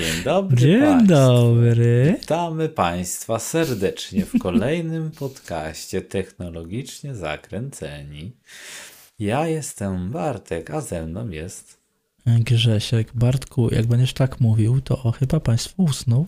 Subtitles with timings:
[0.00, 0.56] Dzień dobry.
[0.56, 1.06] Dzień państwu.
[1.08, 2.16] dobry.
[2.20, 8.32] Witamy Państwa serdecznie w kolejnym podcaście Technologicznie Zakręceni.
[9.18, 11.80] Ja jestem Bartek, a ze mną jest.
[12.26, 16.26] Grzesiek, Bartku, jak będziesz tak mówił, to chyba państwo usnął.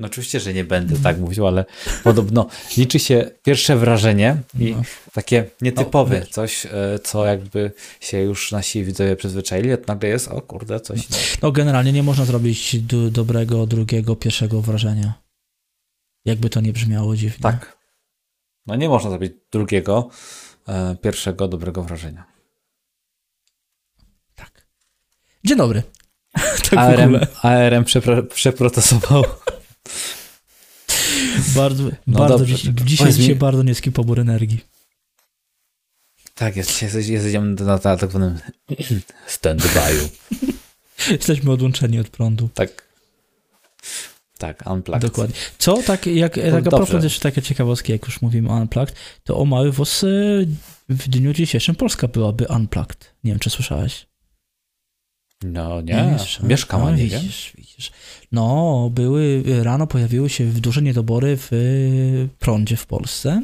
[0.00, 1.64] No oczywiście, że nie będę tak mówił, ale
[2.04, 2.46] podobno
[2.76, 4.82] liczy się pierwsze wrażenie i No.
[5.12, 6.70] takie nietypowe, No, coś, e,
[7.04, 11.24] co jakby się już nasi widzowie przyzwyczaili, a nagle jest, o kurde, coś innego.
[11.42, 15.14] No generalnie nie można zrobić do, dobrego, drugiego, pierwszego wrażenia.
[16.24, 17.42] Jakby to nie brzmiało dziwnie.
[17.42, 17.76] Tak.
[18.66, 20.08] No nie można zrobić drugiego,
[20.68, 22.24] e, pierwszego dobrego wrażenia.
[24.34, 24.66] tak.
[25.44, 25.82] Dzień dobry.
[26.70, 27.18] tak ARM.
[27.42, 29.24] ARM przepro, przeprocesował.
[31.54, 34.60] Bardzo, No bardzo dobrze, dziś, dzisiaj, mi- dzisiaj bardzo niski pobór energii.
[36.34, 38.38] Tak, jest, dzisiaj jesteś- jedziemy na, na tak zwanym
[39.28, 40.08] stand-by'u.
[41.10, 42.48] Jesteśmy odłączeni od prądu.
[42.54, 42.90] Tak.
[44.38, 45.02] Tak, unplugged.
[45.02, 45.34] Dokładnie.
[45.58, 46.70] Co, tak jak tak a dobrze.
[46.70, 50.46] propos jeszcze takie ciekawostki, jak już mówimy Unplugged, to o mały włos y,
[50.88, 53.14] w dniu dzisiejszym Polska byłaby Unplugged.
[53.24, 54.06] Nie wiem, czy słyszałeś?
[55.44, 57.20] No nie, wiesz, mieszkam, a nie wiem.
[57.20, 57.92] widzisz, widzisz.
[58.32, 63.42] No, były, rano pojawiły się duże niedobory w y, prądzie w Polsce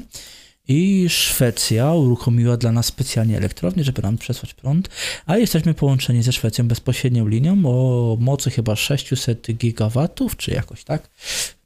[0.68, 4.88] i Szwecja uruchomiła dla nas specjalnie elektrownię, żeby nam przesłać prąd,
[5.26, 11.08] a jesteśmy połączeni ze Szwecją bezpośrednią linią o mocy chyba 600 gigawatów, czy jakoś tak.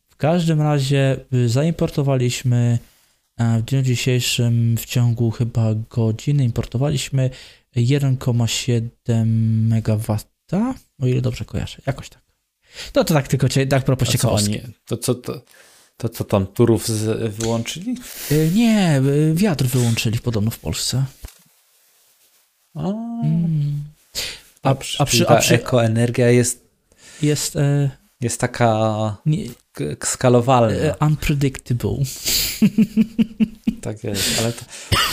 [0.08, 2.78] W każdym razie y, zaimportowaliśmy
[3.36, 7.30] e, w dniu dzisiejszym w ciągu chyba godziny importowaliśmy
[7.76, 9.26] 1,7
[9.68, 12.22] megawata, o ile dobrze kojarzę, jakoś tak.
[12.94, 14.60] No to tak tylko tak propos ciekawostki.
[14.86, 15.42] to co to,
[15.96, 17.96] to co tam turów z, wyłączyli?
[18.32, 21.04] Y, Nie, y, wiatr wyłączyli podobno w Polsce.
[22.74, 23.84] A, Mm.
[24.62, 26.64] a, A, przy, a, przy, ekoenergia jest,
[27.22, 29.44] jest e, jest taka nie,
[30.04, 30.74] skalowalna.
[30.76, 31.96] e, unpredictable.
[33.80, 34.64] Tak jest, ale to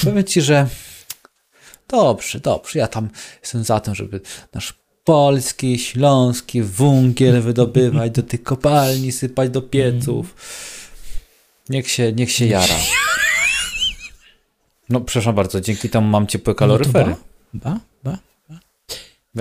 [0.03, 0.67] powiem ci, że
[1.89, 2.79] dobrze, dobrze.
[2.79, 3.09] Ja tam
[3.41, 4.21] jestem za tym, żeby
[4.53, 10.35] nasz polski, śląski węgiel wydobywać, do tych kopalni sypać do pieców.
[11.69, 12.75] Niech się, niech się jara.
[14.89, 17.09] No, przepraszam bardzo, dzięki temu mam ciepłe kaloryfery.
[17.09, 17.17] No
[17.53, 17.69] ba,
[18.03, 18.17] ba, ba.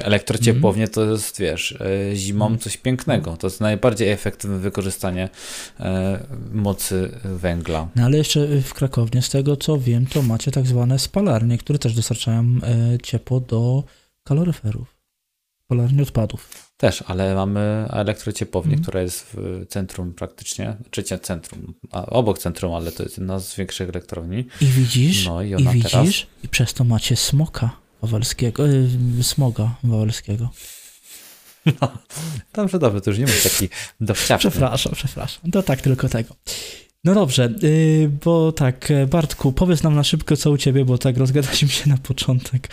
[0.02, 1.78] Elektrociepłownie to jest, wiesz,
[2.12, 3.36] e, zimą coś pięknego.
[3.36, 5.28] To jest najbardziej efektywne wykorzystanie
[5.80, 6.18] e,
[6.52, 7.88] mocy węgla.
[7.96, 11.78] No ale jeszcze w Krakownie, z tego co wiem, to macie tak zwane spalarnie, które
[11.78, 13.84] też dostarczają e, ciepło do
[14.24, 14.96] kaloryferów.
[15.64, 16.66] Spalarnie odpadów.
[16.76, 18.82] Też, ale mamy elektrociepłownię, Mhm.
[18.82, 23.88] która jest w centrum praktycznie, czy centrum, obok centrum, ale to jest jedna z większych
[23.88, 24.44] elektrowni.
[24.60, 26.06] I widzisz, No i i ona widzisz, teraz.
[26.44, 27.70] i przez to macie smoka
[28.02, 30.50] wawelskiego, e, smoga wawelskiego.
[32.54, 33.68] Dobrze, dobrze, to już nie mów taki
[34.00, 34.50] dowciapny.
[34.50, 35.50] Przepraszam, przepraszam.
[35.50, 36.34] To tak tylko tego.
[37.04, 40.98] No dobrze, yy, bo tak, e, Bartku, powiedz nam na szybko, co u ciebie, bo
[40.98, 42.68] tak rozgadaliśmy się na początek.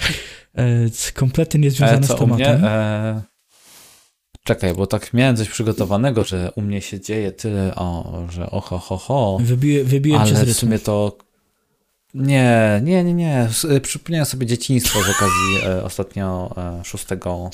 [0.53, 2.65] E, c- kompletnie E, niezwiązane co z tematem.
[2.65, 3.21] E,
[4.43, 8.79] czekaj, bo tak miałem coś przygotowanego, że u mnie się dzieje tyle, o, że oho,
[8.79, 9.37] ho, ho.
[9.41, 10.59] Wybiję, wybiłem cię z Ale w rytmu.
[10.59, 11.17] sumie to.
[12.13, 13.49] Nie, nie, nie, nie.
[13.75, 17.49] Y, Przypomniałem sobie dzieciństwo z okazji e, ostatnio e, 6, e,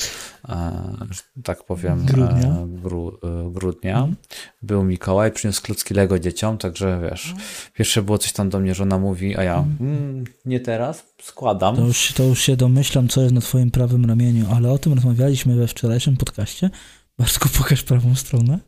[1.44, 2.50] tak powiem, Grudnia.
[2.50, 3.98] E, gru, e, grudnia.
[3.98, 4.16] Mhm.
[4.62, 7.34] Był Mikołaj, przyniósł klocki Lego dzieciom, także wiesz,
[7.74, 11.76] pierwsze było coś tam do mnie, żona mówi, a ja, mm, nie teraz, składam.
[11.76, 14.94] To już, to już się domyślam, co jest na twoim prawym ramieniu, ale o tym
[14.94, 16.70] rozmawialiśmy we wczorajszym podcaście.
[17.18, 18.60] Bartku, pokaż prawą stronę.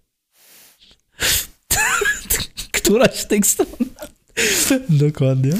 [2.72, 3.68] Któraś z tych stron?
[4.90, 5.54] Dokładnie.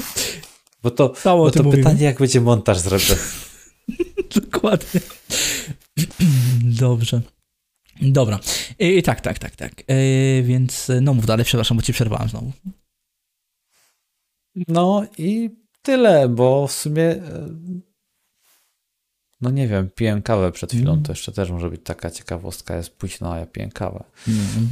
[0.82, 1.82] Bo to, bo to mówimy.
[1.84, 3.20] pytanie, jak będzie montaż zrobiony.
[4.42, 5.00] Dokładnie.
[6.80, 7.20] Dobrze.
[8.02, 8.40] Dobra.
[8.78, 9.72] I tak, tak, tak, tak.
[9.86, 9.94] E,
[10.42, 12.52] więc no mów dalej, przepraszam, bo ci przerwałem znowu.
[14.68, 15.50] No i
[15.82, 17.02] tyle, bo w sumie.
[17.04, 17.48] e,
[19.40, 21.04] No nie wiem, piłem kawę przed chwilą, Mm.
[21.04, 24.04] to jeszcze też może być taka ciekawostka, jest późno, a ja piję kawę.
[24.28, 24.68] Mm.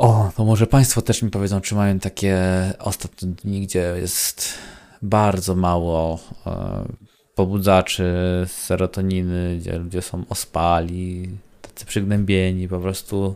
[0.00, 2.38] O, to może Państwo też mi powiedzą, czy mają takie
[2.78, 4.54] ostatnie dni, gdzie jest
[5.02, 6.84] bardzo mało e,
[7.34, 8.12] pobudzaczy
[8.46, 11.28] serotoniny, gdzie ludzie są ospali,
[11.62, 13.34] tacy przygnębieni, po prostu,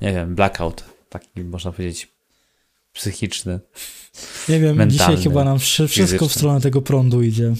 [0.00, 2.08] nie wiem, blackout, taki można powiedzieć
[2.92, 3.60] psychiczny.
[4.48, 6.38] Nie wiem, Mentalny, dzisiaj chyba nam wszy- wszystko w fizyczny.
[6.40, 7.54] stronę tego prądu idzie.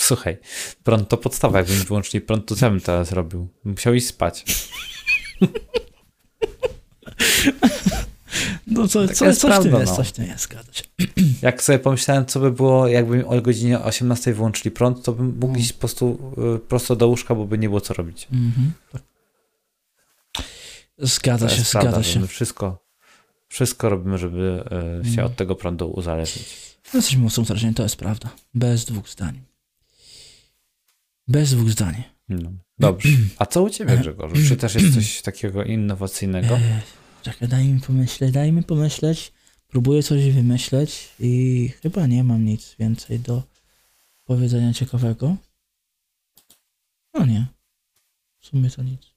[0.00, 0.38] Słuchaj,
[0.84, 1.58] prąd to podstawa.
[1.58, 3.48] Jakbym wyłączyli prąd, to co bym teraz robił?
[3.64, 4.44] Musiał iść spać.
[8.66, 9.96] No co, Taka co, jest coś w tym prawda, jest, no.
[9.96, 10.82] coś tym jest, zgadza się.
[11.42, 15.58] Jak sobie pomyślałem, co by było, jakby o godzinie 18 wyłączyli prąd, to bym mógł
[15.58, 18.28] iść po prostu y, prosto do łóżka, bo by nie było co robić.
[18.32, 18.72] Mhm.
[18.92, 19.02] tak.
[20.98, 22.26] Zgadza To się, prawda, zgadza że się.
[22.26, 22.78] Wszystko,
[23.48, 25.26] wszystko robimy, żeby y, się Mhm.
[25.26, 26.76] od tego prądu uzależnić.
[26.94, 28.28] No, jesteśmy uzależnieni, to jest prawda.
[28.54, 29.40] Bez dwóch zdań.
[31.28, 32.02] Bez dwóch zdań.
[32.28, 32.50] No.
[32.78, 33.08] Dobrze.
[33.38, 34.34] A co u ciebie, Grzegorzu?
[34.48, 36.58] Czy też jest coś takiego innowacyjnego?
[37.22, 39.32] Czekaj, daj mi pomyśleć, daj mi pomyśleć.
[39.66, 43.42] Próbuję coś wymyśleć i chyba nie mam nic więcej do
[44.24, 45.36] powiedzenia ciekawego.
[47.14, 47.46] No nie.
[48.40, 49.12] W sumie to nic.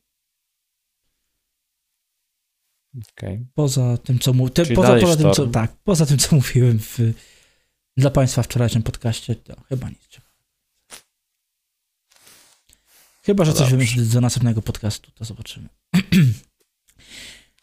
[3.12, 3.46] Okej.
[3.54, 7.00] Poza tym, co mu, Czyli poza, poza tym, co, tak, poza tym, co mówiłem w,
[7.98, 10.44] dla Państwa w wczorajszym podcaście, to chyba nic ciekawego.
[13.24, 15.70] Chyba, że No coś wymyślę do następnego podcastu, to zobaczymy.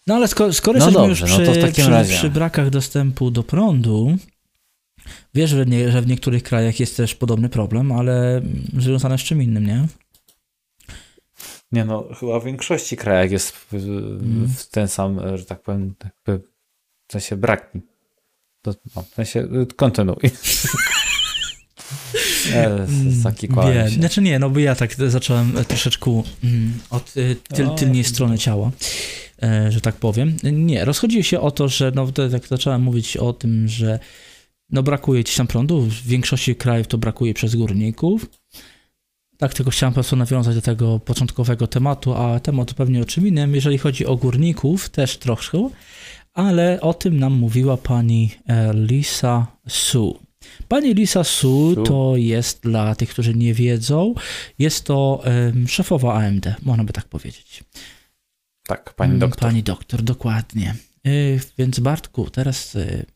[0.07, 2.15] No ale skoro, skoro No jesteśmy dobrze, już no przy, takim przy, razie.
[2.15, 4.17] przy brakach dostępu do prądu,
[5.35, 8.43] wiesz, że, nie, że w niektórych krajach jest też podobny problem, ale
[8.79, 9.87] związany z czym innym, nie?
[11.73, 13.73] Nie no, chyba w większości krajach jest w,
[14.57, 16.49] w ten sam, że tak powiem, jakby
[17.09, 17.73] w sensie brak.
[18.63, 20.17] To, no, w sensie y, kontynuuj.
[22.55, 23.91] E, Zakikłałem Wiem.
[23.91, 23.95] się.
[23.95, 27.75] Znaczy nie, no bo ja tak zacząłem e, troszeczkę mm, od y, tyl, O.
[27.75, 28.71] tylnej strony ciała,
[29.43, 30.37] e, że tak powiem.
[30.53, 33.99] Nie, rozchodzi się o to, że no tak zacząłem mówić o tym, że
[34.71, 38.27] no brakuje gdzieś tam prądu, w większości krajów to brakuje przez górników.
[39.39, 43.05] Tak, tylko chciałem po prostu nawiązać do tego początkowego tematu, a temat to pewnie o
[43.05, 43.55] czym innym.
[43.55, 45.71] Jeżeli chodzi o górników, też troszkę,
[46.35, 50.32] ale o tym nam mówiła pani e, Lisa Su.
[50.69, 51.83] Pani Lisa Su Su.
[51.83, 54.15] to jest dla tych, którzy nie wiedzą,
[54.59, 57.65] jest to em, szefowa AMD, można by tak powiedzieć.
[58.67, 59.49] Tak, pani Mm, doktor.
[59.49, 60.75] Pani doktor, dokładnie.
[61.07, 63.07] Y, więc Bartku, teraz y,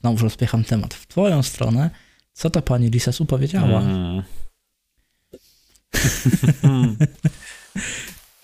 [0.00, 1.90] znowu rozpiecham temat w twoją stronę.
[2.32, 3.80] Co ta pani Lisa Su powiedziała?
[3.80, 4.22] Mm.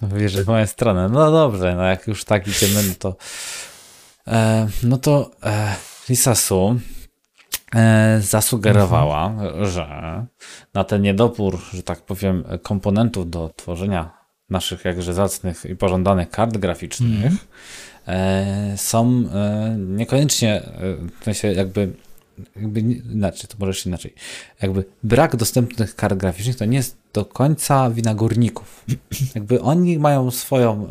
[0.02, 1.08] No Wiesz, w moją stronę.
[1.08, 3.17] No dobrze, no jak już tak idziemy, no to
[4.26, 5.75] e, no to e,
[6.08, 6.81] Lisa Su
[7.75, 9.87] e, zasugerowała, że
[10.75, 14.11] na ten niedobór, że tak powiem, komponentów do tworzenia
[14.50, 18.76] naszych jakże zacnych i pożądanych kart graficznych Mhm.
[18.76, 20.62] są e, niekoniecznie,
[21.21, 21.93] w sensie jakby,
[22.56, 24.15] jakby inaczej, to może jeszcze inaczej,
[24.62, 28.85] jakby brak dostępnych kart graficznych to nie jest do końca wina górników.
[29.35, 30.88] Jakby oni mają swoją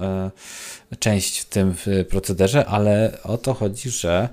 [0.99, 1.75] część w tym
[2.09, 4.29] procederze, ale o to chodzi, że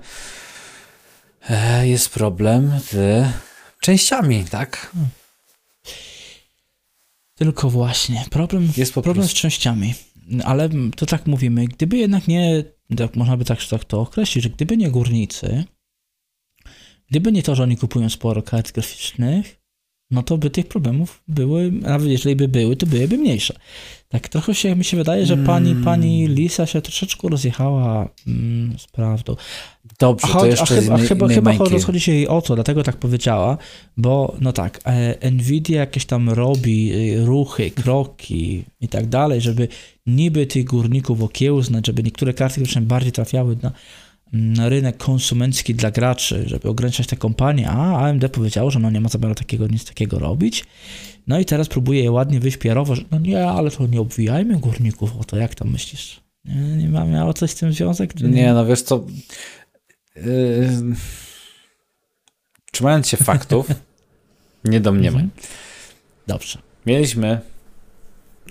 [1.83, 3.25] jest problem z
[3.81, 4.91] częściami, tak?
[7.35, 9.93] Tylko właśnie, problem, Jest po problem z częściami.
[10.43, 12.63] Ale to tak mówimy, gdyby jednak nie,
[12.97, 15.63] tak można by tak, tak to określić, że gdyby nie górnicy,
[17.09, 19.60] gdyby nie to, że oni kupują sporo kart graficznych,
[20.11, 23.53] no to by tych problemów były, nawet jeżeli by były, to byłyby mniejsze.
[24.09, 25.83] Tak trochę się mi się wydaje, że pani, Mm.
[25.83, 29.35] pani Lisa się troszeczkę rozjechała mm, z prawdą.
[29.99, 32.55] Dobrze, A, to jeszcze a, chyba, innej, chyba, innej chyba rozchodzi się jej o to,
[32.55, 33.57] dlatego tak powiedziała,
[33.97, 39.67] bo no tak, e, Nvidia jakieś tam robi y, ruchy, kroki i tak dalej, żeby
[40.05, 43.71] niby tych górników okiełznać, żeby niektóre karty graficzne bardziej trafiały na
[44.59, 49.09] rynek konsumencki dla graczy, żeby ograniczać te kompanie, a AMD powiedziało, że no nie ma
[49.09, 50.65] zamiaru takiego, nic takiego robić.
[51.27, 55.17] No i teraz próbuje je ładnie wyśpierować, że no nie, ale to nie obwijajmy górników
[55.17, 56.21] o to, jak tam myślisz?
[56.45, 58.13] Nie, nie ma miało coś z tym związek?
[58.13, 59.05] Czy Nie, no wiesz co.
[60.15, 60.69] Yy,
[62.71, 63.67] trzymając się faktów,
[64.65, 65.23] nie domniemań.
[65.23, 65.41] Mhm.
[66.27, 66.59] Dobrze.
[66.85, 67.39] Mieliśmy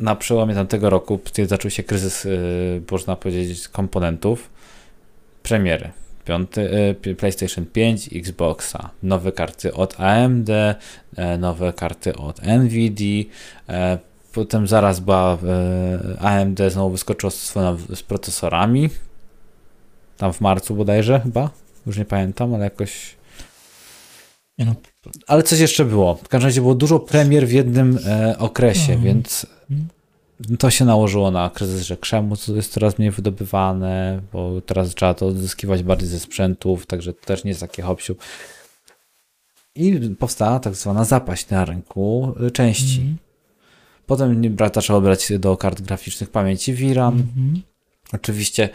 [0.00, 4.50] na przełomie tamtego roku, kiedy zaczął się kryzys, yy, można powiedzieć, komponentów,
[5.42, 5.90] premiery.
[6.24, 10.50] Piąty, yy, PlayStation 5, Xboxa, nowe karty od AMD,
[11.16, 13.24] e, nowe karty od Nvidia,
[13.68, 13.98] e,
[14.32, 15.38] potem zaraz była
[16.14, 18.90] e, AMD znowu wyskoczyło z, procesorami,
[20.16, 21.50] tam w marcu bodajże chyba,
[21.86, 23.16] już nie pamiętam, ale jakoś
[24.58, 24.74] no,
[25.26, 26.14] ale coś jeszcze było.
[26.14, 29.02] W każdym razie było dużo premier w jednym e, okresie, Mhm.
[29.02, 29.46] więc
[30.58, 35.26] to się nałożyło na kryzys, że krzemu jest coraz mniej wydobywane, bo teraz trzeba to
[35.26, 38.16] odzyskiwać bardziej ze sprzętów, także to też nie jest takie hopsiu.
[39.74, 42.98] I powstała tak zwana zapaść na rynku części.
[43.00, 43.16] Mhm.
[44.06, 47.14] Potem nie- bra- zaczęło brać do kart graficznych pamięci VRAM.
[47.14, 47.62] Mhm.
[48.12, 48.68] Oczywiście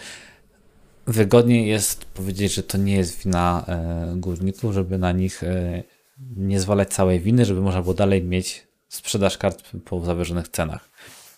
[1.07, 5.83] wygodniej jest powiedzieć, że to nie jest wina e, górników, żeby na nich e,
[6.37, 10.89] nie zwalać całej winy, żeby można było dalej mieć sprzedaż kart po zawyżonych cenach.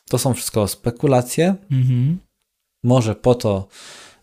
[0.09, 1.55] To są wszystko spekulacje.
[1.71, 2.17] Mhm.
[2.83, 3.67] Może po to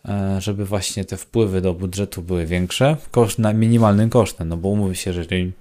[0.04, 4.68] e, żeby właśnie te wpływy do budżetu były większe, koszt na minimalnym kosztem, no bo
[4.68, 5.52] umówi się, że jeżeli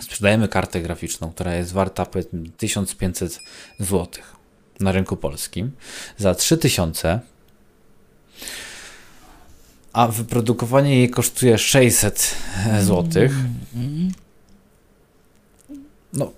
[0.00, 3.40] sprzedajemy kartę graficzną, która jest warta powiedzmy 1500
[3.78, 4.08] zł
[4.80, 5.72] na rynku polskim
[6.16, 7.20] za 3000
[9.92, 12.36] a wyprodukowanie jej kosztuje 600
[12.80, 13.28] zł.
[16.12, 16.32] No,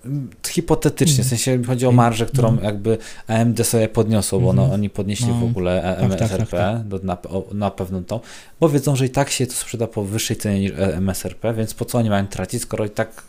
[0.49, 1.39] hipotetycznie, w Mm.
[1.39, 2.62] sensie chodzi o marżę, którą No.
[2.62, 2.99] jakby
[3.29, 4.81] AMD sobie podniosło, bo no, Mhm.
[4.81, 5.35] oni podnieśli No.
[5.35, 6.89] w ogóle tak, tak, MSRP tak.
[6.89, 7.19] Do, na,
[7.53, 8.21] na pewno tą,
[8.61, 11.85] bo wiedzą, że i tak się to sprzeda po wyższej cenie niż MSRP, więc po
[11.85, 13.23] co oni mają tracić, skoro i tak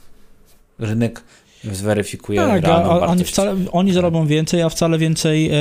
[0.80, 1.22] rynek
[1.72, 5.58] zweryfikuje Tak, realną a oni, wcale, oni zarobią więcej, a wcale więcej e,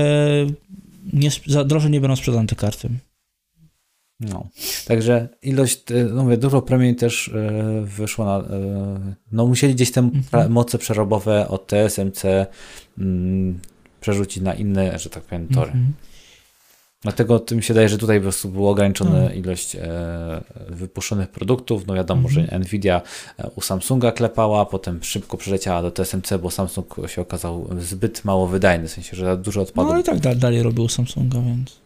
[1.12, 2.88] nie, za drożej nie będą sprzedane te karty.
[4.20, 4.48] No.
[4.86, 8.44] Także ilość, e, no mówię, dużo premii też e, wyszło na, e,
[9.32, 10.52] no musieli gdzieś te Mhm.
[10.52, 12.24] moce przerobowe od TSMC
[12.98, 13.60] mm,
[14.00, 15.66] przerzucić na inne, że tak powiem, tory.
[15.70, 15.92] Mhm.
[17.02, 19.38] Dlatego tym się daje, że tutaj po prostu była ograniczona Mhm.
[19.38, 19.76] ilość
[20.68, 21.86] wypuszczonych produktów.
[21.86, 22.46] No wiadomo, Mhm.
[22.50, 23.02] że Nvidia
[23.56, 28.88] u Samsunga klepała, potem szybko przeleciała do TSMC, bo Samsung się okazał zbyt mało wydajny,
[28.88, 29.92] w sensie, że za dużo No odpadów.
[29.92, 31.80] ale i tak da, dalej robił Samsunga, więc...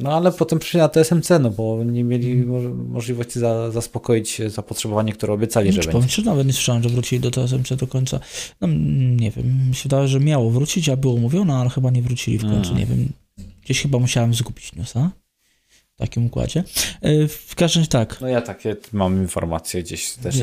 [0.00, 5.12] No ale potem przyszli na TSMC, no bo nie mieli mo- możliwości za, zaspokoić zapotrzebowanie,
[5.12, 5.92] które obiecali, że czy będzie.
[5.92, 8.20] powiem szczerze, nawet nie słyszałem, że wrócili do TSMC do końca.
[8.60, 11.90] No, mm, nie wiem, mi się wydaje, że miało wrócić, a było mówione, ale chyba
[11.90, 12.78] nie wrócili w końcu, Mm.
[12.78, 13.08] nie wiem.
[13.64, 15.10] Gdzieś chyba musiałem zgubić newsa
[15.94, 16.64] w takim układzie.
[17.02, 20.36] E, W każdym tak, No ja takie mam informacje gdzieś też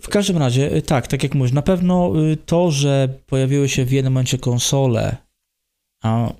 [0.00, 3.84] w każdym razie, y, tak, tak jak mówisz, na pewno y, to, że pojawiły się
[3.84, 5.25] w jednym momencie konsole a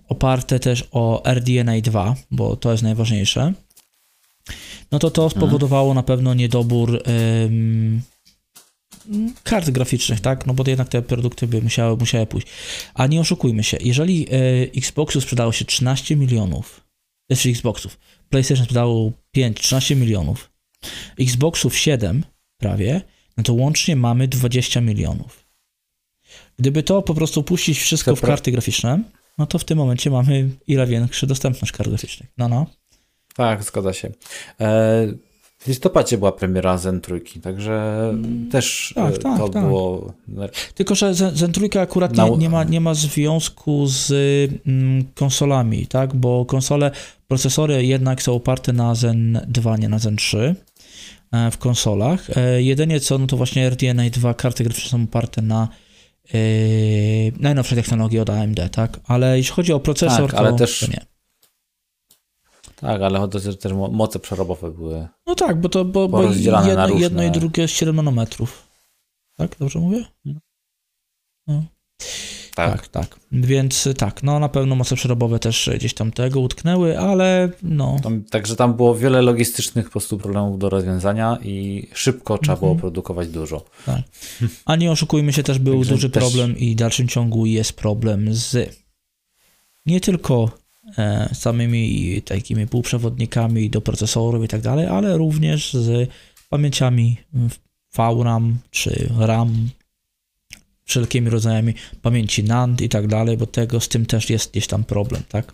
[0.09, 3.53] oparte też o RDNA 2, bo to jest najważniejsze,
[4.93, 7.03] no to to spowodowało na pewno niedobór
[7.45, 8.03] ym,
[9.43, 10.47] kart graficznych, tak?
[10.47, 12.47] No bo jednak te produkty by musiały, musiały pójść.
[12.95, 16.87] A nie oszukujmy się, jeżeli y, Xboxu sprzedało się 13 milionów,
[17.31, 20.53] znaczy Xboxów, PlayStation sprzedało 5, 13 milionów,
[21.21, 22.25] Xboxów 7
[22.59, 23.01] prawie,
[23.37, 25.47] no to łącznie mamy 20 milionów.
[26.59, 29.03] Gdyby to po prostu puścić wszystko w karty graficzne,
[29.39, 32.31] no to w tym momencie mamy ile większy dostępność kart graficznych.
[32.39, 32.67] No, no.
[33.37, 34.11] Tak, zgadza się.
[34.61, 35.07] E,
[35.59, 38.15] w listopadzie była premiera Zen trójki, także
[38.51, 39.65] też tak, e, tak, to tak.
[39.65, 40.13] było...
[40.75, 44.13] Tylko, że Zen trójka akurat nie, nie, ma, nie ma związku z
[44.67, 46.15] mm, konsolami, tak?
[46.15, 46.91] Bo konsole,
[47.29, 50.55] procesory jednak są oparte na Zen 2, nie na Zen 3
[51.33, 52.29] e, w konsolach.
[52.57, 55.69] Jedynie co, no to właśnie RDNA 2 karty graficzne są oparte na
[56.35, 56.39] e,
[57.41, 59.01] najnowsze technologie od AMD, tak?
[59.05, 61.07] Ale jeśli chodzi o procesor, Tak, ale to, też- to nie.
[62.77, 65.09] Tak, ale chodzi, też mo- moce przerobowe były.
[65.27, 67.01] No tak, bo to bo, bo jedno, różne.
[67.01, 68.69] jedno i drugie jest 7 nanometrów.
[69.37, 70.05] Tak, dobrze mówię?
[71.47, 71.63] No.
[72.57, 72.73] Tak.
[72.73, 73.21] Tak, tak.
[73.33, 77.97] Więc y, tak, no na pewno moce przerobowe też gdzieś tam tego utknęły, ale no.
[78.03, 82.71] Tam, także tam było wiele logistycznych po prostu problemów do rozwiązania i szybko trzeba było
[82.71, 82.81] Mhm.
[82.81, 83.65] produkować dużo.
[84.65, 87.73] A nie oszukujmy się, też był Także duży też- problem i w dalszym ciągu jest
[87.73, 88.77] problem z
[89.87, 90.51] nie tylko
[90.99, 96.11] e, samymi takimi półprzewodnikami do procesorów i tak dalej, ale również z
[96.51, 97.17] pamięciami
[97.97, 99.69] VRAM czy RAM,
[100.87, 104.85] wszelkimi rodzajami pamięci NAND i tak dalej, bo tego z tym też jest gdzieś tam
[104.85, 105.53] problem, tak?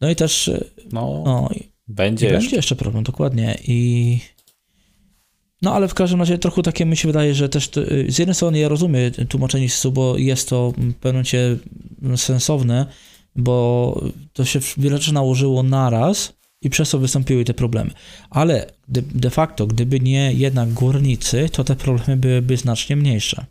[0.00, 1.48] No i też e, No, no,
[1.88, 2.40] będzie jeszcze.
[2.40, 3.58] będzie jeszcze problem, dokładnie.
[3.66, 4.18] I
[5.62, 8.34] no ale w każdym razie trochę takie mi się wydaje, że też y, z jednej
[8.34, 11.56] strony ja rozumiem tłumaczenie SIS-u, bo jest to w pewnym momencie
[12.16, 12.86] sensowne,
[13.36, 14.00] bo
[14.32, 16.32] to się wiele rzeczy nałożyło naraz
[16.64, 17.90] i przez to wystąpiły te problemy.
[18.30, 23.46] Ale de, facto, gdyby nie jednak górnicy, to te problemy byłyby znacznie mniejsze.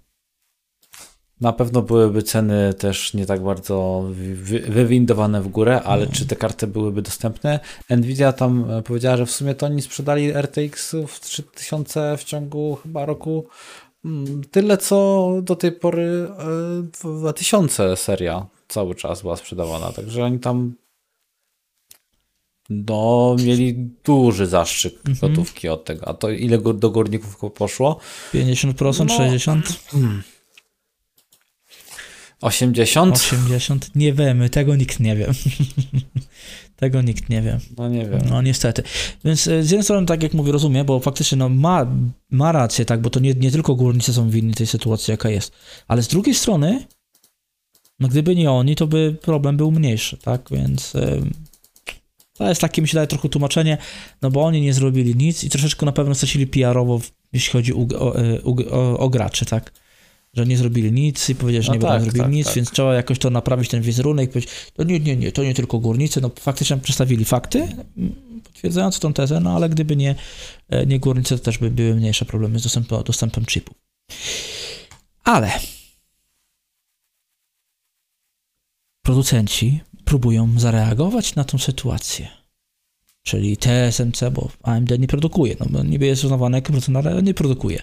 [1.42, 6.12] Na pewno byłyby ceny też nie tak bardzo wy- wywindowane w górę, ale No.
[6.12, 7.60] czy te karty byłyby dostępne?
[7.90, 13.06] Nvidia tam e, powiedziała, że w sumie to oni sprzedali RTX-ów 3000 w ciągu chyba
[13.06, 13.46] roku.
[14.06, 16.28] mm, Tyle co do tej pory
[17.04, 20.74] e, 2000 seria cały czas była sprzedawana, także oni tam
[22.70, 25.18] no, mieli duży zastrzyk Mhm.
[25.36, 26.08] gotówki od tego.
[26.08, 28.00] A to ile do górników poszło?
[28.34, 29.18] 50%, No.
[29.18, 29.62] 60%,
[32.42, 33.16] 80?
[33.18, 35.28] 80%, nie wiemy, tego nikt nie wie.
[36.76, 37.60] tego nikt nie wie.
[37.78, 38.22] No nie wiem.
[38.30, 38.84] No niestety.
[39.26, 41.88] Więc e, z jednej strony, tak jak mówię, rozumiem, bo faktycznie no, ma,
[42.32, 45.52] ma rację, tak, bo to nie, nie tylko górnicy są winni tej sytuacji, jaka jest.
[45.88, 46.86] Ale z drugiej strony,
[48.00, 50.42] no gdyby nie oni, to by problem był mniejszy, tak?
[50.52, 50.94] Więc
[52.34, 53.78] to jest takie, mi się daje trochę tłumaczenie,
[54.22, 57.02] no bo oni nie zrobili nic i troszeczkę na pewno stracili PR-owo,
[57.34, 58.14] jeśli chodzi o, o,
[58.72, 59.72] o, o, graczy, tak?
[60.34, 62.56] że nie zrobili nic i powiedzieli, że No nie tak, będą zrobili tak, nic, tak.
[62.56, 65.80] więc trzeba jakoś to naprawić, ten wizerunek, powiedzieć, to nie, nie, nie, to nie tylko
[65.80, 67.68] górnicy, no faktycznie przedstawili fakty
[68.44, 70.16] potwierdzające tą tezę, no ale gdyby nie,
[70.70, 73.78] e, nie górnicy, to też by były mniejsze problemy z dostępem, dostępem chipów.
[75.24, 75.52] Ale
[79.02, 82.28] producenci próbują zareagować na tą sytuację.
[83.24, 87.34] Czyli TSMC, bo AMD nie produkuje, no bo niby jest uznawane jako producent, ale nie
[87.34, 87.82] produkuje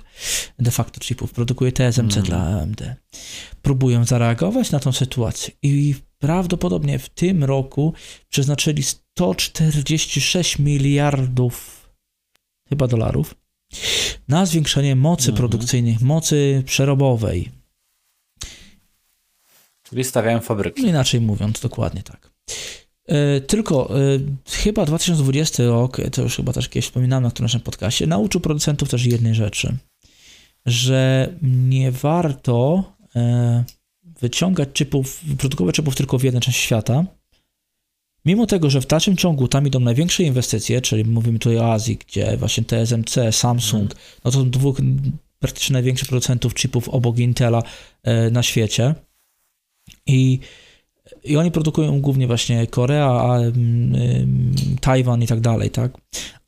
[0.59, 2.27] de facto chipów, produkuje TSMC Mhm.
[2.27, 2.97] dla AMD.
[3.63, 7.95] Próbują zareagować na tą sytuację i prawdopodobnie w tym roku
[8.29, 11.81] przeznaczyli 146 miliardów
[12.69, 13.35] chyba dolarów
[14.29, 15.37] na zwiększenie mocy Mhm.
[15.37, 17.51] produkcyjnych, mocy przerobowej,
[19.91, 20.83] Czyli stawiają fabryki.
[20.83, 22.31] No inaczej mówiąc, dokładnie tak.
[23.07, 24.19] E, Tylko e,
[24.51, 28.89] chyba 2020 rok, to już chyba też kiedyś wspominałem na którymś naszym podcaście, nauczył producentów
[28.89, 29.77] też jednej rzeczy,
[30.67, 32.85] że nie warto
[33.17, 33.65] e,
[34.05, 37.05] wyciągać chipów, produkować chipów tylko w jednej części świata,
[38.25, 41.97] mimo tego, że w dalszym ciągu tam idą największe inwestycje, czyli mówimy tutaj o Azji,
[41.97, 43.95] gdzie właśnie TSMC, Samsung,
[44.25, 44.81] no to są dwóch
[45.39, 47.63] praktycznie największych producentów chipów obok Intela
[48.31, 48.95] na świecie.
[50.07, 50.39] I,
[51.25, 55.93] I oni produkują głównie właśnie Korea, ym, ym, Tajwan i tak dalej, tak?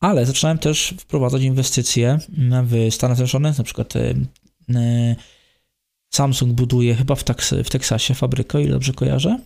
[0.01, 2.19] Ale zaczynałem też wprowadzać inwestycje
[2.65, 4.27] w Stanach Zjednoczonych, na przykład ym,
[4.77, 5.17] y,
[6.11, 9.39] Samsung buduje chyba w, Taks- w Teksasie fabrykę, ile dobrze kojarzę.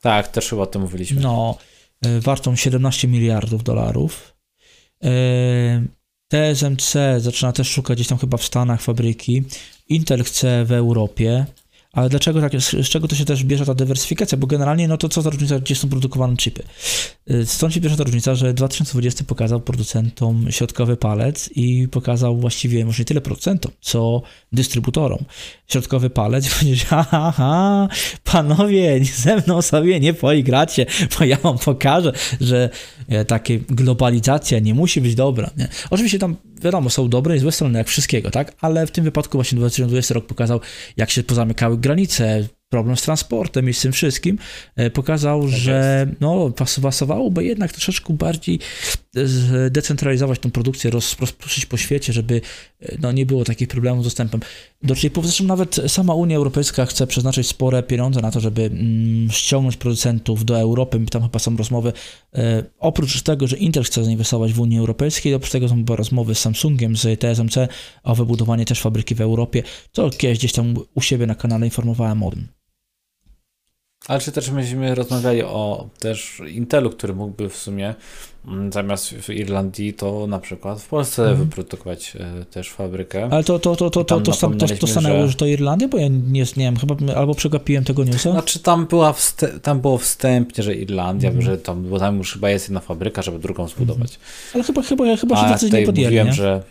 [0.00, 1.20] Tak, też chyba o tym mówiliśmy.
[1.20, 1.58] No,
[2.06, 4.34] y, wartą 17 miliardów dolarów.
[5.04, 5.08] Y,
[6.28, 9.42] TSMC zaczyna też szukać gdzieś tam chyba w Stanach fabryki.
[9.88, 11.46] Intel chce w Europie.
[11.92, 14.38] Ale dlaczego tak, z, czego to się też bierze ta dywersyfikacja?
[14.38, 16.62] Bo generalnie, no to co za różnica, gdzie są produkowane chipy?
[17.30, 22.84] Y, Stąd się bierze ta różnica, że 2020 pokazał producentom środkowy palec i pokazał właściwie
[22.84, 25.24] może nie tyle producentom, co dystrybutorom.
[25.68, 27.88] Środkowy palec i powiedzieć, ha, ha,
[28.24, 30.86] panowie, ze mną sobie nie poigracie,
[31.18, 32.70] bo ja wam pokażę, że
[33.08, 35.50] e, takie globalizacja nie musi być dobra.
[35.56, 35.68] Nie?
[35.90, 38.54] Oczywiście tam, wiadomo, są dobre i złe strony, jak wszystkiego, tak?
[38.60, 40.60] Ale w tym wypadku właśnie 2020 rok pokazał,
[40.96, 44.38] jak się pozamykały granice, problem z transportem i z tym wszystkim,
[44.76, 48.58] e, pokazał, że no, pas- pasowałoby jednak troszeczkę bardziej
[49.16, 52.40] e, decentralizować tą produkcję, roz, rozproszyć po świecie, żeby
[52.82, 54.40] e, no, nie było takich problemów z dostępem
[54.82, 55.24] do chipów.
[55.24, 60.44] Zresztą nawet sama Unia Europejska chce przeznaczyć spore pieniądze na to, żeby mm, ściągnąć producentów
[60.44, 61.00] do Europy.
[61.10, 61.92] Tam chyba są rozmowy,
[62.34, 66.34] e, oprócz tego, że Intel chce zainwestować w Unii Europejskiej, oprócz tego są chyba rozmowy
[66.34, 67.56] z Samsungiem, z TSMC
[68.02, 72.22] o wybudowanie też fabryki w Europie, to kiedyś gdzieś tam u siebie na kanale informowałem
[72.22, 72.59] o tym.
[74.08, 77.94] Ale czy też myśmy rozmawiali o też Intelu, który mógłby w sumie
[78.48, 81.44] mm, zamiast w Irlandii, to na przykład w Polsce Mhm.
[81.48, 83.28] wyprodukować e, też fabrykę.
[83.30, 86.08] Ale to, to, to, to, to, to, to, to, stanęło, że- to Irlandia, bo ja
[86.08, 88.32] nie, nie wiem, chyba albo przegapiłem tego newsa.
[88.32, 89.14] Znaczy tam była
[89.62, 91.46] tam było wstępnie, że Irlandia, Mhm.
[91.46, 94.18] że tam, bo tam już chyba jest jedna fabryka, żeby drugą zbudować.
[94.54, 96.32] Ale chyba, chyba, chyba się A tutaj nie podjęli, mówiłem, nie?
[96.32, 96.62] że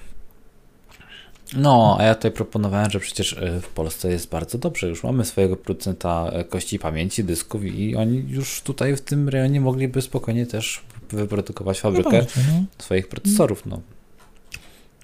[1.56, 4.88] no, a ja tutaj proponowałem, że przecież e, w Polsce jest bardzo dobrze.
[4.88, 9.62] Już mamy swojego producenta e, kości pamięci, dysków i oni już tutaj w tym rejonie
[9.62, 12.64] mogliby spokojnie też wyprodukować No fabrykę no.
[12.78, 13.66] swoich procesorów.
[13.66, 13.82] No.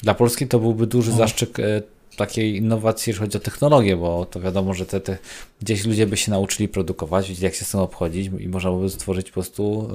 [0.04, 1.16] Dla Polski to byłby duży O.
[1.16, 1.82] zaszczyt e,
[2.18, 5.18] takiej innowacji, jeżeli chodzi o technologię, bo to wiadomo, że te, te,
[5.62, 8.90] gdzieś ludzie by się nauczyli produkować, wiedzieli jak się z tym obchodzić i można byłoby
[8.90, 9.90] stworzyć po prostu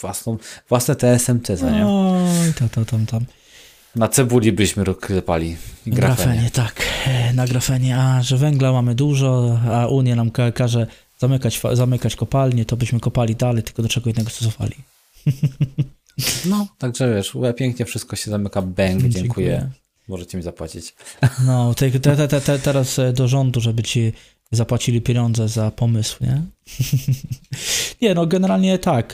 [0.00, 0.38] własną,
[0.68, 1.86] własne TSMC, co nie?
[1.86, 3.24] Oj, tam, tam, tam, tam.
[3.96, 6.40] Na cebuli byśmy klepali i grafenie.
[6.40, 6.82] Grafenie, tak.
[7.06, 10.86] E, Na grafenie, a że węgla mamy dużo, a Unia nam ka- każe
[11.18, 14.74] zamykać, zamykać kopalnie, to byśmy kopali dalej, tylko do czego innego stosowali.
[16.46, 19.12] No, także wiesz, pięknie wszystko się zamyka, bang, dziękuję.
[19.12, 19.70] Dziękuję.
[20.08, 20.94] Możecie mi zapłacić.
[21.46, 24.12] No, te, te, te, te, te, teraz e, do rządu, żeby ci
[24.50, 26.42] zapłacili pieniądze za pomysł, nie?
[28.02, 29.12] nie, no generalnie tak.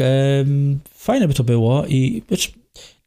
[0.95, 2.53] Fajne by to było i wiesz,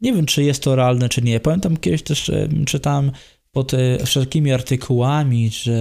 [0.01, 1.39] nie wiem, czy jest to realne, czy nie.
[1.39, 3.11] Pamiętam kiedyś też em, czytałem
[3.51, 5.73] pod e, wszelkimi artykułami, że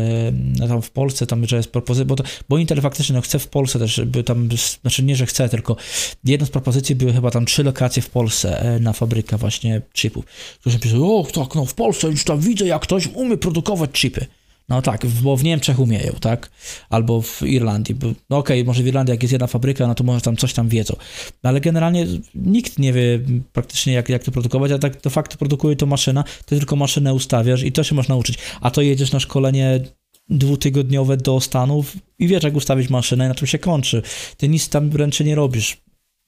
[0.59, 3.49] no, tam w Polsce tam, że jest propozycja, bo, to, bo faktycznie no, chce w
[3.49, 4.49] Polsce też, by tam,
[4.81, 5.77] znaczy nie, że chce, tylko
[6.25, 10.25] jedną z propozycji były chyba tam trzy lokacje w Polsce e, na fabrykę właśnie chipów.
[10.61, 14.27] Ktoś napisał, o tak, no w Polsce już tam widzę, jak ktoś umie produkować chipy.
[14.71, 16.51] No tak, bo w Niemczech umieją, tak?
[16.91, 17.95] Albo w Irlandii.
[17.95, 20.53] bo- No okej, może w Irlandii jak jest jedna fabryka, no to może tam coś
[20.53, 20.97] tam wiedzą.
[21.43, 23.21] No ale generalnie nikt nie wie
[23.53, 27.15] praktycznie jak, jak to produkować, a tak de facto produkuje to maszyna, ty tylko maszynę
[27.15, 28.39] ustawiasz i to się można nauczyć.
[28.61, 29.81] A to jedziesz na szkolenie
[30.29, 34.03] dwutygodniowe do Stanów i wiesz jak ustawić maszynę i na czym się kończy.
[34.37, 35.77] Ty nic tam wręcz nie robisz.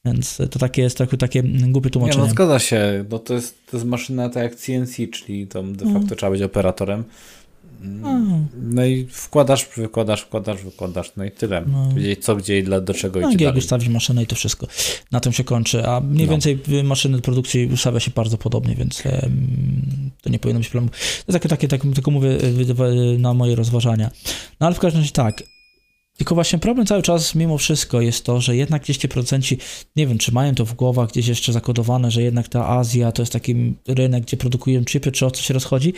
[0.05, 2.25] Więc to takie jest trochę takie głupie Nie, tłumaczenie.
[2.25, 5.85] no zgadza się, no to jest, to jest maszyna tak jak CNC, czyli tam de
[5.85, 5.93] No.
[6.01, 7.05] facto trzeba być operatorem.
[8.63, 11.65] No i wkładasz, wykładasz, wkładasz, wykładasz, no i tyle.
[11.67, 11.89] No.
[11.95, 13.59] Wiedzieć co, gdzie i dla, do czego No, idzie jak dalej.
[13.65, 14.67] ustawić maszynę i to wszystko.
[15.13, 15.87] Na tym się kończy.
[15.87, 16.31] A mniej No.
[16.31, 20.93] więcej maszyny produkcji ustawia się bardzo podobnie, więc em, to nie powinno być problemu.
[21.27, 24.11] To takie, takie, tak, tylko mówię y, na moje rozważania.
[24.61, 25.43] No ale w każdym razie tak.
[26.17, 29.59] Tylko właśnie problem cały czas mimo wszystko jest to, że jednak gdzieś ci producenci,
[29.97, 33.23] nie wiem, czy mają to w głowach gdzieś jeszcze zakodowane, że jednak ta Azja to
[33.23, 35.93] jest taki rynek, gdzie produkują chipy, czy o co się rozchodzi.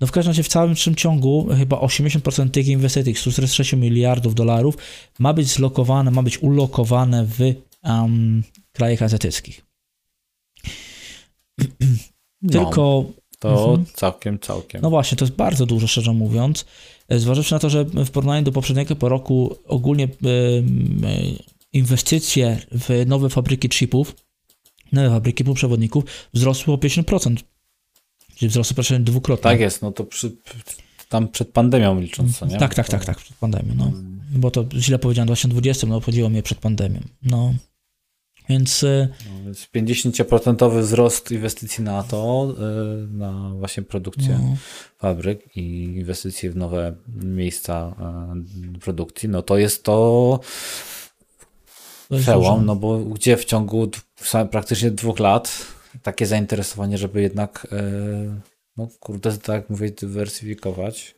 [0.00, 4.76] No w każdym razie w całym tym ciągu chyba 80% tych inwestycji, 146 miliardów dolarów
[5.18, 7.40] ma być zlokowane, ma być ulokowane w
[7.84, 9.64] um, krajach azjatyckich.
[12.42, 13.04] No, Tylko
[13.38, 13.86] to Mhm.
[13.94, 14.82] całkiem, całkiem.
[14.82, 16.64] no właśnie, to jest bardzo dużo, szczerze mówiąc.
[17.08, 20.10] E, Zważywszy na to, że w porównaniu do poprzedniego po roku ogólnie em,
[21.04, 21.20] e,
[21.72, 24.16] inwestycje w nowe fabryki chipów,
[24.92, 27.36] nowe fabryki półprzewodników wzrosły o 50%.
[28.36, 29.42] Czyli wzrosły praktycznie dwukrotnie.
[29.42, 30.36] tak jest, no to przy,
[31.08, 32.58] tam przed pandemią licząc, co nie?
[32.58, 33.74] Tak, tak, tak, tak, przed pandemią.
[33.76, 33.92] No.
[34.30, 37.00] Bo to źle powiedziałem, w 2020, no obchodziło mnie przed pandemią.
[37.22, 37.54] No.
[38.48, 42.54] Więc e, No, więc 50% wzrost inwestycji na to,
[43.04, 44.56] y, na właśnie produkcję no,
[44.98, 47.94] fabryk i inwestycje w nowe miejsca
[48.76, 50.40] y, produkcji, no to jest to
[52.20, 53.90] przełom, no bo gdzie w ciągu
[54.50, 55.66] praktycznie dwóch lat
[56.02, 58.40] takie zainteresowanie, żeby jednak, y,
[58.76, 61.14] no kurde, tak mówię, dywersyfikować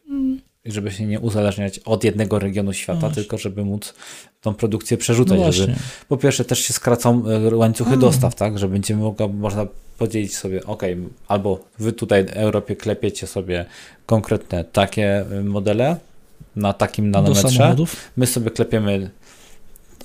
[0.64, 3.08] żeby się nie uzależniać od jednego regionu świata.
[3.08, 3.94] No tylko żeby móc
[4.40, 5.84] tą produkcję No przerzucać, żeby właśnie.
[6.08, 8.00] po pierwsze też się skracą e, łańcuchy Mm.
[8.00, 9.66] dostaw, tak, że będziemy mogła, można
[9.98, 10.82] podzielić sobie, ok,
[11.28, 13.64] albo wy tutaj w Europie klepiecie sobie
[14.06, 15.96] konkretne takie e, modele
[16.56, 17.76] na takim nanometrze,
[18.16, 19.10] my sobie klepiemy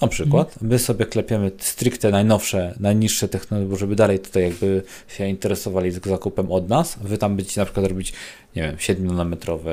[0.01, 5.91] na przykład, my sobie klepiemy stricte najnowsze, najniższe technologie, żeby dalej tutaj jakby się interesowali
[5.91, 6.99] z zakupem od nas.
[7.01, 8.13] Wy tam będziecie na przykład robić,
[8.55, 9.71] nie wiem, 7-nanometrowe,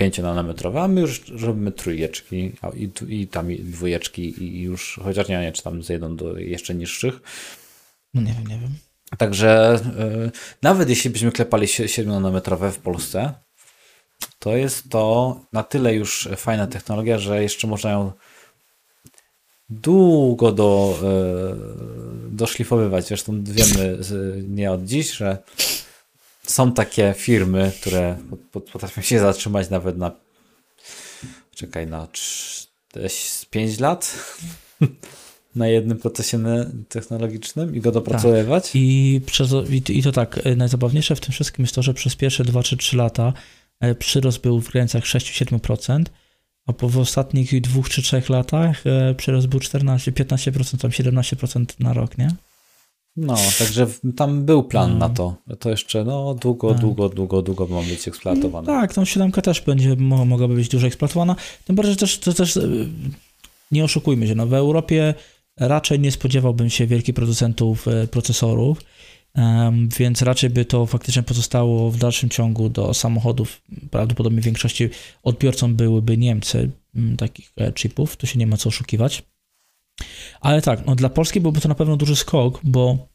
[0.00, 5.40] 5-nanometrowe, a my już robimy trójeczki i, i tam i dwójeczki i już, chociaż nie
[5.40, 7.20] wiem, czy tam zejdą do jeszcze niższych.
[8.14, 8.70] No nie wiem, nie wiem.
[9.18, 9.80] Także
[10.26, 10.30] y,
[10.62, 13.34] nawet jeśli byśmy klepali 7-nanometrowe w Polsce,
[14.38, 18.12] to jest to na tyle już fajna technologia, że jeszcze można ją
[19.70, 20.98] długo do,
[22.30, 23.06] y, doszlifowywać.
[23.06, 23.98] Zresztą wiemy
[24.48, 25.38] nie od dziś, że
[26.42, 30.10] są takie firmy, które pot- pot- potrafią się zatrzymać nawet na
[31.54, 32.08] czekaj, na
[33.50, 34.14] 5 lat
[35.56, 36.38] na jednym procesie
[36.88, 38.70] technologicznym i go dopracowywać.
[38.74, 41.94] I, przez, i, to- I to tak, e, najzabawniejsze w tym wszystkim jest to, że
[41.94, 43.32] przez pierwsze 2 czy 3 lata
[43.80, 46.02] e, przyrost był w granicach 6-7%,
[46.68, 51.64] a po w ostatnich 2 czy 3 latach e, przyrost był 14, 15%, tam 17%
[51.78, 52.28] na rok, nie?
[53.16, 54.98] No, także tam był plan No.
[54.98, 55.36] na to.
[55.58, 56.80] To jeszcze no długo, Tak.
[56.80, 58.66] długo, długo, długo ma być eksploatowane.
[58.66, 61.36] Tak, tą 7 też będzie mo- mogłaby być dużo eksploatowana.
[61.64, 62.60] Tym bardziej, że też, to też e,
[63.72, 65.14] nie oszukujmy się, no w Europie
[65.56, 68.80] raczej nie spodziewałbym się wielkich producentów e, procesorów,
[69.98, 73.62] więc raczej by to faktycznie pozostało w dalszym ciągu do samochodów.
[73.90, 74.88] Prawdopodobnie w większości
[75.22, 79.22] odbiorcą byłyby Niemcy m, takich e, chipów, tu się nie ma co oszukiwać.
[80.40, 83.08] Ale tak, no dla Polski byłby to na pewno duży skok, bo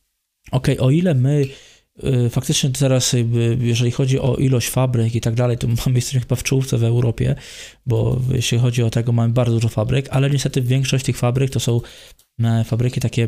[0.51, 1.45] okej, o ile my
[2.03, 3.15] y, faktycznie teraz,
[3.59, 6.83] jeżeli chodzi o ilość fabryk i tak dalej, to mamy jesteśmy chyba w czołówce w
[6.83, 7.35] Europie,
[7.85, 11.59] bo jeśli chodzi o tego, mamy bardzo dużo fabryk, ale niestety większość tych fabryk to
[11.59, 11.81] są
[12.43, 13.27] e, fabryki takie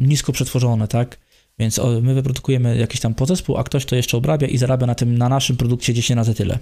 [0.00, 1.18] nisko przetworzone, tak?
[1.58, 5.18] Więc my wyprodukujemy jakiś tam podzespół, a ktoś to jeszcze obrabia i zarabia na tym,
[5.18, 6.58] na naszym produkcie 10 razy tyle.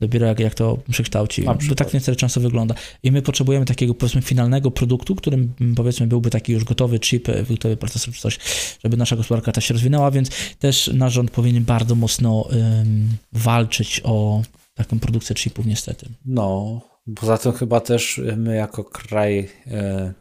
[0.00, 1.44] Dopiero jak, jak to przekształci.
[1.68, 2.74] Bo tak niestety często wygląda.
[3.02, 7.44] I my potrzebujemy takiego, powiedzmy, finalnego produktu, którym powiedzmy byłby taki już gotowy chip, e,
[7.44, 8.38] gotowy procesor czy coś,
[8.84, 14.00] żeby nasza gospodarka też się rozwinęła, więc też nasz rząd powinien bardzo mocno em, walczyć
[14.04, 14.42] o
[14.74, 16.06] taką produkcję chipów niestety.
[16.26, 16.80] No,
[17.14, 20.14] poza tym chyba też my jako kraj, e,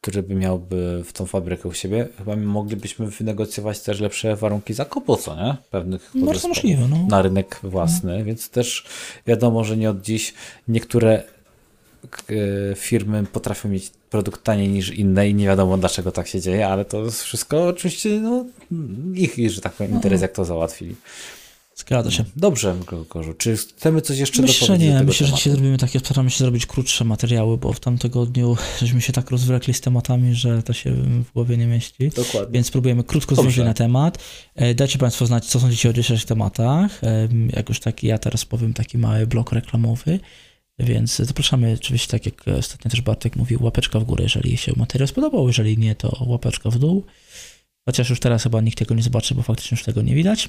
[0.00, 5.16] który by miałby w tą fabrykę u siebie, chyba moglibyśmy wynegocjować też lepsze warunki zakupu,
[5.16, 5.56] co nie?
[5.70, 7.06] Pewnych Bardzo podzespołów możliwe, no.
[7.08, 8.86] na rynek własny, więc też
[9.26, 10.34] wiadomo, że nie od dziś
[10.68, 16.40] niektóre e, firmy potrafią mieć produkt taniej niż inne i nie wiadomo dlaczego tak się
[16.40, 18.44] dzieje, ale to jest wszystko oczywiście no,
[19.14, 20.96] ich, że tak powiem, interes, jak to załatwili.
[21.80, 22.24] Zgadza się.
[22.36, 23.34] Dobrze, Grzegorzu.
[23.34, 24.98] Czy chcemy coś jeszcze Myślę, że dopowiedzieć do nie.
[24.98, 25.38] tego Myślę, że tematu?
[25.38, 29.30] dzisiaj zrobimy takie, staramy się zrobić krótsze materiały, bo w tam tygodniu żeśmy się tak
[29.30, 30.92] rozwlekli z tematami, że to się
[31.24, 32.08] w głowie nie mieści.
[32.16, 32.52] Dokładnie.
[32.52, 33.64] Więc spróbujemy krótko Dobrze.
[33.64, 34.18] na temat.
[34.54, 37.04] E, Dajcie Państwo znać, co sądzicie o dzisiejszych tematach.
[37.04, 40.20] E, Jak już taki, ja teraz powiem taki mały blok reklamowy.
[40.78, 45.06] Więc zapraszamy, oczywiście, tak jak ostatnio też Bartek mówił, łapeczka w górę, jeżeli się materiał
[45.08, 47.04] spodobał, jeżeli nie, to łapeczka w dół.
[47.88, 50.48] Chociaż już teraz chyba nikt tego nie zobaczy, bo faktycznie już tego nie widać.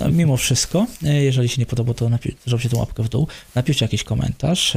[0.00, 3.28] No, mimo wszystko, e, jeżeli się nie podoba, to napi- zróbcie tą łapkę w dół,
[3.54, 4.76] napiszcie jakiś komentarz,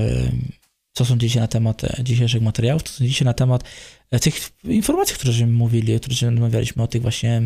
[0.94, 3.64] co sądzicie na temat e, dzisiejszych materiałów, co sądzicie na temat
[4.12, 7.42] e, tych informacji, które żeśmy mówili, o których rozmawialiśmy, o tych właśnie,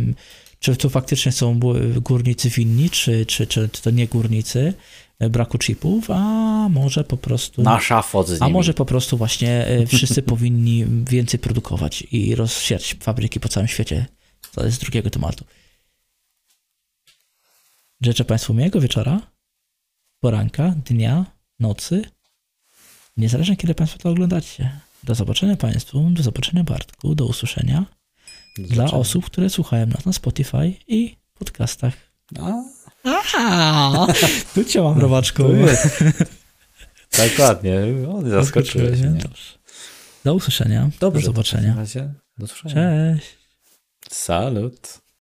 [0.59, 1.59] czy to faktycznie są
[2.01, 4.73] górnicy winni, czy, czy, czy, to nie górnicy,
[5.29, 6.19] braku chipów, a
[6.69, 7.63] może po prostu...
[7.63, 13.39] Na szafot z A może po prostu właśnie wszyscy powinni więcej produkować i rozsiać fabryki
[13.39, 14.05] po całym świecie.
[14.51, 15.45] To jest z drugiego tematu.
[18.05, 19.21] Życzę Państwu miłego wieczora,
[20.19, 21.25] poranka, dnia,
[21.59, 22.01] nocy.
[23.17, 24.79] Niezależnie kiedy Państwo to oglądacie.
[25.03, 27.85] Do zobaczenia Państwu, do zobaczenia Bartku, do usłyszenia
[28.57, 28.99] dla Zobaczymy.
[29.01, 31.93] osób, które słuchają nas na Spotify i podcastach.
[32.39, 32.63] A,
[33.03, 34.07] Aha!
[34.55, 35.43] Tu cię mam, robaczku.
[35.43, 36.03] tu jest.
[37.29, 37.75] Dokładnie,
[38.09, 39.09] o, zaskoczyłeś mnie.
[39.21, 39.57] Dobrze.
[40.23, 40.89] Do usłyszenia.
[40.99, 41.75] Dobrze, do zobaczenia.
[42.37, 42.75] Do usłyszenia.
[43.15, 43.37] Cześć.
[44.09, 45.02] Salut.